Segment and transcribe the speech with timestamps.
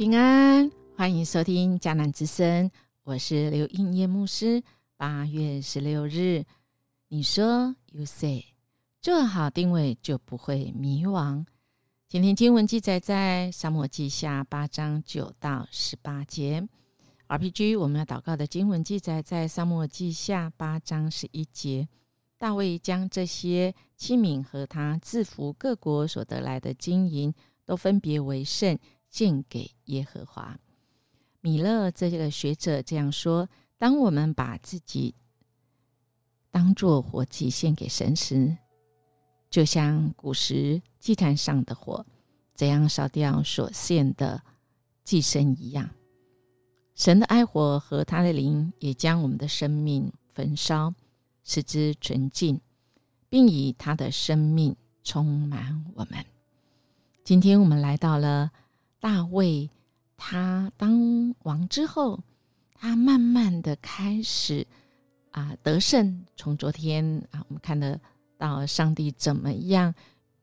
[0.00, 2.70] 平安，欢迎收听迦南之声，
[3.04, 4.62] 我是刘应叶牧师。
[4.96, 6.42] 八月十六日，
[7.08, 8.44] 你说 “You say”，
[9.02, 11.44] 做好定位就不会迷惘。
[12.08, 16.66] 今天经文记载在沙漠记下八章九到十八节。
[17.28, 21.86] RPG 我们要祷告的经文记载在沙漠记下八章十一节。
[22.38, 27.34] 大卫将这些器皿和他制服各国所得来的金银，
[27.66, 28.78] 都分别为圣。
[29.10, 30.58] 献给耶和华。
[31.40, 35.14] 米勒这个学者这样说：当我们把自己
[36.50, 38.56] 当做火祭献给神时，
[39.48, 42.06] 就像古时祭坛上的火，
[42.54, 44.42] 怎样烧掉所献的
[45.02, 45.90] 祭牲一样。
[46.94, 50.94] 神的爱火和他的灵也将我们的生命焚烧，
[51.42, 52.60] 使之纯净，
[53.28, 56.24] 并以他的生命充满我们。
[57.24, 58.52] 今天我们来到了。
[59.00, 59.68] 大卫
[60.16, 62.20] 他当王之后，
[62.74, 64.66] 他慢慢的开始
[65.30, 66.24] 啊得胜。
[66.36, 67.98] 从昨天啊，我们看得
[68.36, 69.94] 到上帝怎么样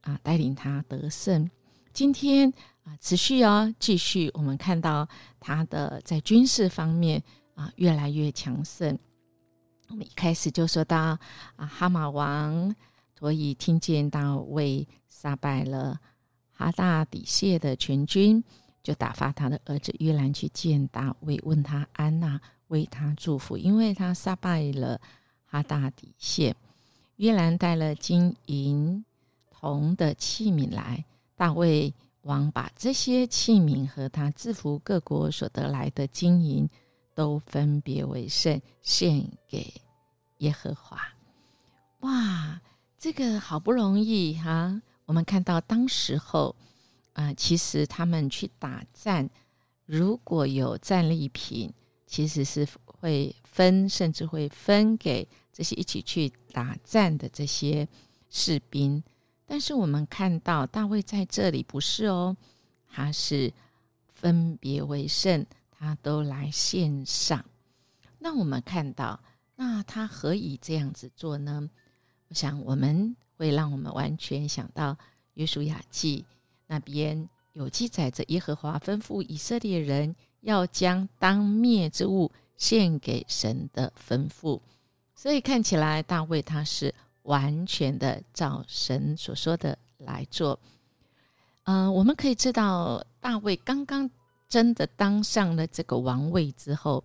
[0.00, 1.48] 啊带领他得胜。
[1.92, 2.50] 今天
[2.84, 5.06] 啊，持续哦，继续我们看到
[5.38, 7.22] 他的在军事方面
[7.54, 8.98] 啊越来越强盛。
[9.88, 11.18] 我们一开始就说到
[11.56, 12.74] 啊，哈马王
[13.18, 16.00] 所以听见大卫杀败了。
[16.56, 18.42] 哈大底谢的全军
[18.82, 25.00] 就打发他的儿子约兰去见大卫，问他安娜，为他祝福，因为他杀败了
[25.44, 26.56] 哈大底谢。
[27.16, 29.04] 约兰带了金银
[29.50, 36.68] 铜的器皿来，大卫王把这些器皿和他制服各国所得来的金银，
[37.14, 39.72] 都分别为圣，献给
[40.38, 41.00] 耶和华。
[42.00, 42.60] 哇，
[42.98, 44.80] 这个好不容易哈！
[45.06, 46.54] 我们看到当时候
[47.12, 49.30] 啊，其实他们去打战，
[49.84, 51.72] 如果有战利品，
[52.06, 57.88] 其实是会分，甚至会分给这些一起去打战的这些
[58.28, 59.02] 士兵。
[59.46, 62.36] 但是我们看到大卫在这里不是哦，
[62.88, 63.52] 他是
[64.08, 67.44] 分别为圣，他都来献上。
[68.18, 69.20] 那我们看到，
[69.54, 71.70] 那他何以这样子做呢？
[72.28, 73.14] 我想我们。
[73.36, 74.96] 会让我们完全想到
[75.34, 76.24] 约书亚记
[76.66, 84.60] 那边有记载着耶和华吩咐以色列人要将当灭之物献给神的吩咐，
[85.14, 90.58] 所以看起来大卫他是完全的照神所说的来做。
[91.64, 94.10] 嗯，我们可以知道大卫刚刚
[94.48, 97.04] 真的当上了这个王位之后，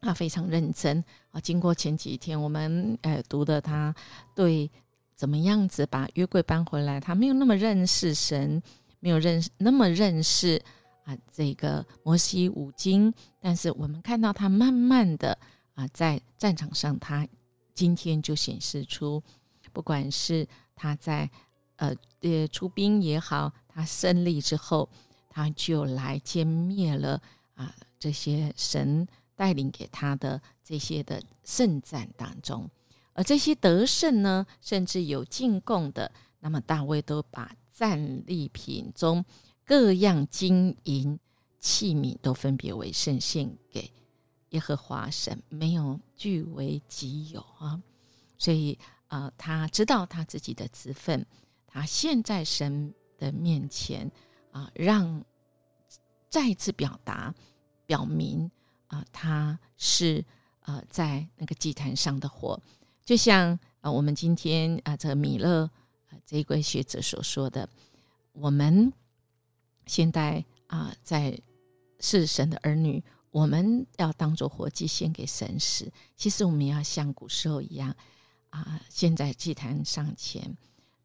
[0.00, 1.40] 他非常认真啊。
[1.40, 3.94] 经过前几天我们呃读的他
[4.34, 4.68] 对。
[5.16, 7.00] 怎么样子把约柜搬回来？
[7.00, 8.62] 他没有那么认识神，
[9.00, 10.62] 没有认识那么认识
[11.04, 13.12] 啊，这个摩西五经。
[13.40, 15.36] 但是我们看到他慢慢的
[15.74, 17.26] 啊，在战场上，他
[17.72, 19.22] 今天就显示出，
[19.72, 21.30] 不管是他在
[21.76, 24.86] 呃呃出兵也好，他胜利之后，
[25.30, 27.20] 他就来歼灭了
[27.54, 32.68] 啊这些神带领给他的这些的圣战当中。
[33.16, 39.24] 而这些得胜呢，甚至有进贡的，那么大卫都把战利品中
[39.64, 41.18] 各样金银
[41.58, 43.90] 器皿都分别为圣献给
[44.50, 47.82] 耶和华神，没有据为己有啊。
[48.36, 48.78] 所以
[49.08, 51.24] 啊，他知道他自己的职分，
[51.66, 54.10] 他现在神的面前
[54.52, 55.24] 啊，让
[56.28, 57.34] 再次表达
[57.86, 58.50] 表明
[58.88, 60.22] 啊，他是
[60.60, 62.60] 呃在那个祭坛上的火。
[63.06, 65.62] 就像啊，我们今天啊，这个米勒
[66.10, 67.68] 啊这一位学者所说的，
[68.32, 68.92] 我们
[69.86, 71.40] 现在啊，在
[72.00, 73.00] 是神的儿女，
[73.30, 77.94] 我们要当做活祭献给神时，其实我们要像古时候一样
[78.50, 80.42] 啊，现在祭坛上前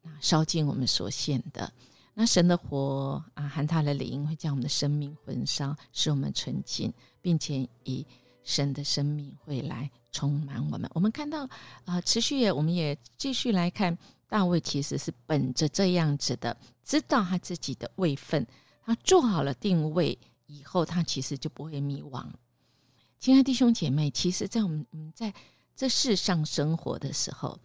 [0.02, 1.72] 啊，烧尽我们所献的，
[2.14, 8.04] 那神的火啊，含他的灵会将我们的生命焚烧，使我们纯净，并且以
[8.42, 9.88] 神的生命会来。
[10.12, 11.48] 充满我们，我们看到
[11.84, 13.96] 啊，持续也我们也继续来看
[14.28, 18.46] 大卫，其实是本着这样子的，知道他自己的位分，
[18.84, 20.16] 他做好了定位
[20.46, 22.24] 以后，他其实就不会迷惘。
[23.18, 25.32] 亲爱的弟兄姐妹，其实，在我们我们在
[25.74, 27.58] 这世上生活的时候，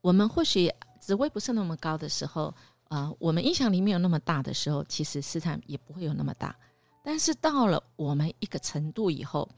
[0.00, 2.54] 我们或许职位不是那么高的时候，
[2.88, 6.54] 啊，我们影响力没有那么大的时候，其实试探也不会有那么大。
[7.02, 9.48] 但是到了我们一个程度以后，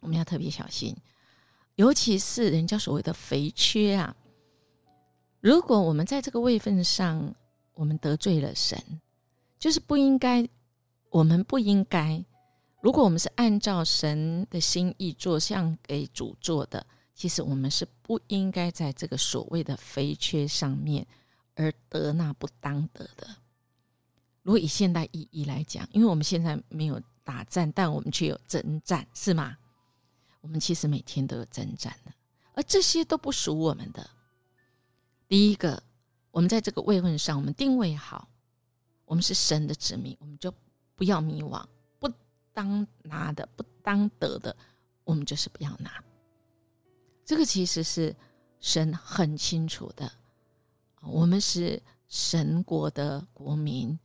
[0.00, 0.96] 我们要特别小心。
[1.76, 4.16] 尤其是人家所谓的肥缺啊，
[5.40, 7.34] 如果我们在这个位份上，
[7.74, 8.78] 我们得罪了神，
[9.58, 10.46] 就是不应该
[11.10, 12.24] 我们不应该。
[12.80, 21.06] 如果我们是按照神的心意做，像给主做的，其实我们是不应该在这个所谓的肥缺上面
[21.54, 23.26] 而得那不当得的。
[24.42, 29.58] 如果以现代意义来讲，因为我们现在没有打战，但我们却有征战，是吗？
[30.46, 32.12] 我们其实每天都有征战的，
[32.52, 34.08] 而这些都不属我们的。
[35.26, 35.82] 第一个，
[36.30, 38.28] 我们在这个位份上，我们定位好，
[39.04, 40.54] 我们是神的子民，我们就
[40.94, 41.66] 不要迷惘。
[41.98, 42.08] 不
[42.52, 44.56] 当拿的不当得的，
[45.02, 46.00] 我们就是不要拿。
[47.24, 48.14] 这个其实是
[48.60, 50.08] 神很清楚的。
[51.00, 53.98] 我们是神国的国民，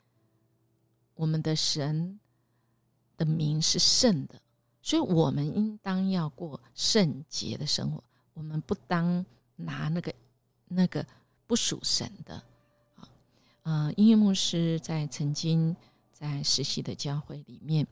[1.14, 2.20] 我们的神
[3.16, 4.42] 的名是圣的，
[4.82, 8.04] 所以我们应当要过圣洁的生活。
[8.34, 9.26] 我们不当
[9.56, 10.14] 拿那个
[10.68, 11.06] 那个
[11.46, 12.36] 不属神的
[12.96, 13.08] 啊。
[13.64, 15.76] 呃，音乐牧师在曾经
[16.12, 17.86] 在实习的教会里面。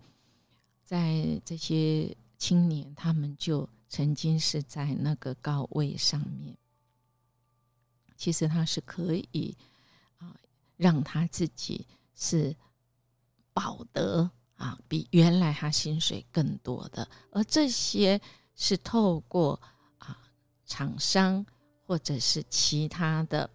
[0.84, 6.58] 在这些青年，他们就曾经是在那个高位上面。
[8.18, 9.56] 其实他是可以
[10.18, 10.36] 啊，
[10.78, 12.56] 让他自己是
[13.54, 17.08] 保得啊，比原来他薪水更多的。
[17.32, 18.20] 而这些
[18.56, 19.60] 是透过
[19.98, 20.20] 啊
[20.66, 21.44] 厂商
[21.86, 23.50] 或者是其他的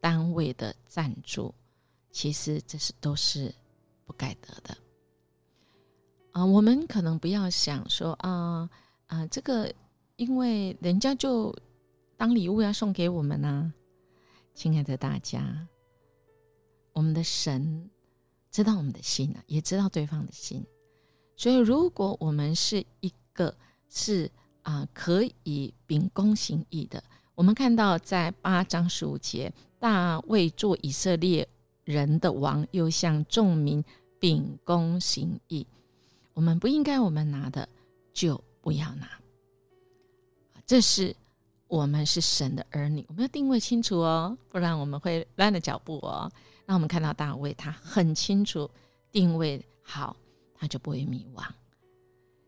[0.00, 1.52] 单位的赞助，
[2.12, 3.52] 其实这是都是
[4.04, 4.78] 不该得的。
[6.30, 8.70] 啊，我们可能不要想说啊
[9.08, 9.72] 啊，这个
[10.14, 11.52] 因为人家就
[12.16, 13.72] 当礼物要送给我们呢，
[14.54, 15.66] 亲爱的大家，
[16.92, 17.90] 我们的神
[18.56, 20.64] 知道我们的心啊，也知道对方的心，
[21.36, 23.54] 所以如果我们是一个
[23.90, 24.30] 是
[24.62, 27.04] 啊可以秉公行义的，
[27.34, 31.46] 我们看到在八章十五节，大卫做以色列
[31.84, 33.84] 人的王，又向众民
[34.18, 35.66] 秉公行义。
[36.32, 37.68] 我们不应该，我们拿的
[38.14, 39.06] 就不要拿。
[40.64, 41.14] 这是
[41.68, 46.32] 我们是神的儿女，我们要定位清楚哦，不然我们会乱了脚步哦。
[46.66, 48.70] 那我们看到大卫，他很清楚
[49.10, 50.16] 定位好，
[50.54, 51.46] 他就不会迷惘。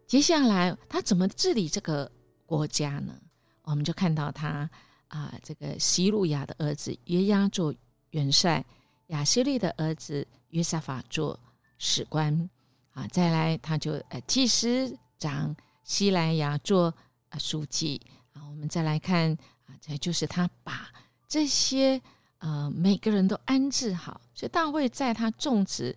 [0.06, 2.10] 接下来他怎么治理这个
[2.44, 3.14] 国家呢？
[3.62, 4.68] 我们就看到他
[5.08, 7.74] 啊，这个希路亚的儿子约押做
[8.10, 8.64] 元帅，
[9.08, 11.38] 亚希利的儿子约沙法做
[11.78, 12.48] 史官。
[12.92, 15.54] 啊，再来，他就呃，祭司长
[15.84, 16.92] 西莱亚做
[17.28, 18.00] 啊书记
[18.32, 18.42] 啊。
[18.48, 19.30] 我们再来看
[19.66, 20.90] 啊，这就是他把
[21.28, 22.02] 这些
[22.38, 25.94] 呃每个人都安置好，所以大卫在他种植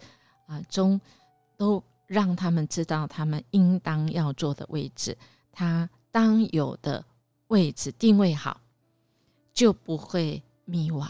[0.47, 0.99] 啊中
[1.57, 5.17] 都让他们知道他们应当要做的位置，
[5.51, 7.03] 他当有的
[7.47, 8.59] 位置定位好，
[9.53, 11.09] 就不会迷惘。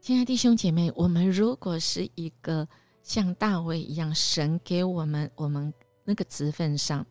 [0.00, 2.66] 亲爱的弟兄姐妹，我们如果是一个。
[3.02, 5.72] 像大卫一样，神给我们我们
[6.04, 7.04] 那个职分上，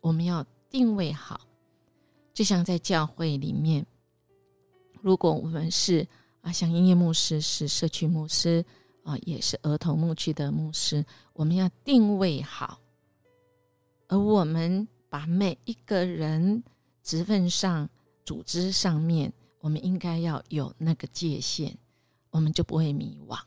[0.00, 1.40] 我们要定位好。
[2.34, 3.86] 就像在教会里面，
[5.00, 6.06] 如果我们是
[6.42, 8.64] 啊，像音乐牧师是社区牧师
[9.04, 12.78] 啊，也是儿童牧区的牧师，我们要定位好。
[14.08, 16.62] 而我们把每一个人
[17.02, 17.88] 职份上、
[18.24, 21.76] 组织上面，我们应该要有那个界限，
[22.30, 23.38] 我们就不会迷惘。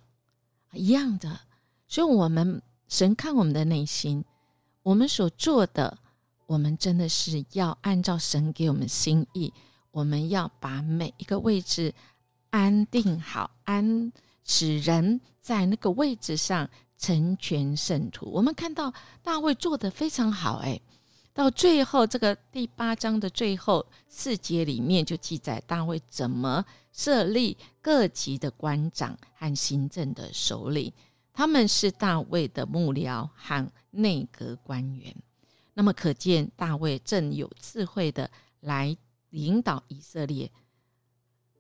[0.72, 1.42] 一样的。
[1.88, 4.26] 所以，我们神看我们的内心，
[4.82, 5.98] 我们所做的，
[6.48, 9.54] 我们真的是要按照神给我们心意，
[9.92, 11.94] 我们要把每一个位置
[12.56, 14.14] 安定好，安
[14.46, 18.32] 使人在那个位置上成全圣徒。
[18.32, 20.80] 我们看到大卫做的非常好，哎，
[21.34, 30.90] 到最后这个第八章的最后四节里面就记载大卫怎么设立各级的官长和行政的首领。
[31.34, 35.14] 他们是大卫的幕僚和内阁官员，
[35.74, 38.32] 那么可见大卫正有智慧的
[38.62, 38.96] 来
[39.32, 40.50] 领导以色列，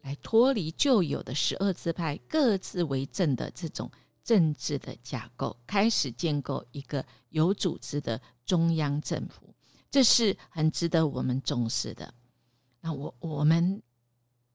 [0.05, 3.91] 来脱离旧有的十二支派各自为政的这种
[4.23, 9.51] 政治的架构，开始建构一个有组织的中央政府，
[9.89, 12.13] 这是很值得我们重视的。
[12.79, 13.81] 那我我们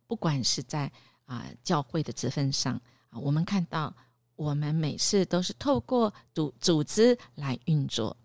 [0.06, 0.90] 不管是在
[1.24, 2.80] 啊教会的职分上
[3.10, 3.92] 啊，我们看到。
[4.36, 8.16] 我们每次都是透过组组织来运作，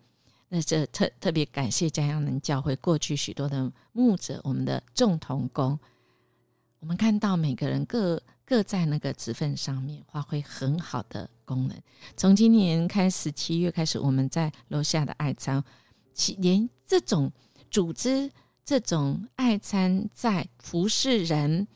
[0.48, 5.78] 那这特特别感谢江阳能教会过去许多的牧者，我们的众同工，
[6.86, 11.76] 我们看到每个人各各在那个职份上面发挥很好的功能。
[12.16, 15.64] 从今年开始，七月开始，我们在楼下的爱餐，
[16.14, 17.32] 其连这种
[17.72, 18.30] 组织、
[18.64, 21.66] 这种爱餐在服侍人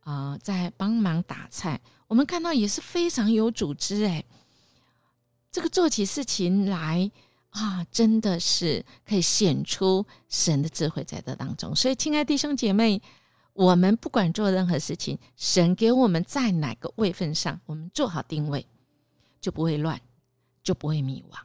[0.00, 1.78] 啊，在帮忙打菜。
[2.06, 4.24] 我们看到也是非常有组织哎，
[5.52, 7.10] 这个做起事情来
[7.50, 11.76] 啊，真的是可以显出神的智慧在这当中。
[11.76, 13.02] 所以，亲爱弟兄姐妹，
[13.54, 18.66] 我们不管做任何事情，神给我们在哪个位份上，我们做好定位，
[19.40, 20.00] 就不会乱，
[20.62, 21.38] 就不会迷惘，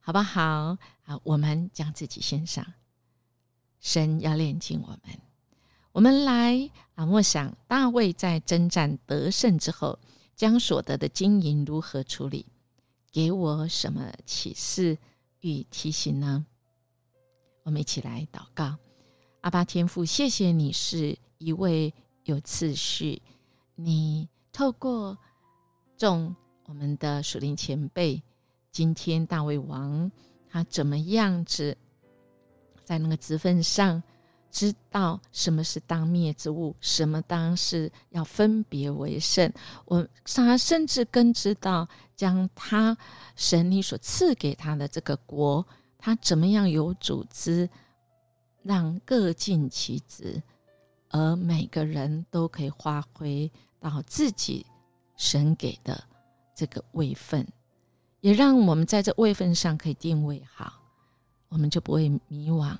[0.00, 0.78] 好不好？
[1.04, 2.64] 啊，我们将自己献上，
[3.80, 5.00] 神要炼净我们。
[5.90, 9.98] 我们来啊，默想大卫在征战得胜之后，
[10.36, 12.46] 将所得的金银如何处理？
[13.10, 14.98] 给我什么启示
[15.40, 16.46] 与提醒呢？
[17.62, 18.76] 我们一起来祷告，
[19.46, 23.22] 阿巴天父，谢谢你是一位有次序，
[23.76, 25.16] 你透过
[25.96, 26.34] 众
[26.64, 28.20] 我们的属灵前辈，
[28.72, 30.10] 今天大卫王
[30.50, 31.78] 他怎么样子
[32.82, 34.02] 在那个职分上？
[34.50, 39.52] 知道什么是当灭之物，什么当是要分别为圣。
[39.84, 42.98] 我他甚至更知道，将他
[43.36, 45.64] 神你所赐给他的这个国，
[45.98, 47.70] 他怎么样有组织，
[48.66, 50.42] 让各尽其职，
[51.10, 54.66] 而每个人都可以发挥到自己
[55.16, 56.02] 神给的
[56.54, 57.46] 这个位分，
[58.20, 60.72] 也让我们在这位分上可以定位好，
[61.48, 62.76] 我们就不会迷惘。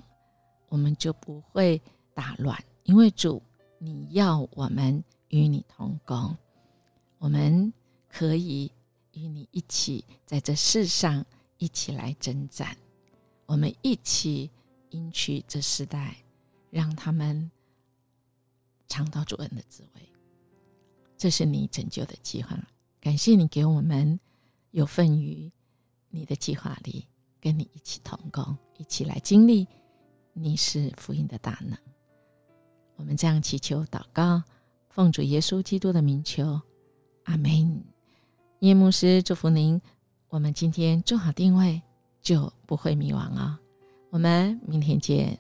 [0.69, 1.81] 我们就不会
[2.13, 3.41] 打乱，因为主，
[3.79, 6.37] 你要我们与你同工，
[7.19, 7.73] 我们
[8.09, 8.71] 可以
[9.13, 11.25] 与你一起在这世上
[11.57, 12.77] 一起来征战，
[13.47, 14.51] 我们一起
[14.97, 16.17] 迎娶这时代，
[16.71, 17.51] 让他们
[18.89, 20.03] 尝到主恩的滋味。
[21.19, 22.57] 这是你拯救的计划，
[23.01, 24.19] 感谢你给我们
[24.71, 25.51] 有份于
[26.09, 27.07] 你的计划里，
[27.41, 29.67] 跟你一起同工，一起来经历。
[30.33, 31.79] 你是福音的大能，
[32.97, 34.43] 我们这样祈求祷告，
[34.91, 36.61] 奉主耶稣基督的名求，
[37.25, 37.83] 阿门。
[38.59, 39.81] 叶牧师祝福您，
[40.29, 41.81] 我们今天做好定位，
[42.21, 43.59] 就不会迷惘啊。
[44.11, 45.39] 我们明天见。